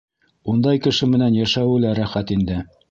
[0.53, 2.63] Ундай кеше менән йәшәүе лә рәхәт инде.